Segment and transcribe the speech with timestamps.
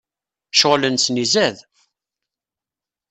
[0.55, 1.57] Ccɣel-nsen izad!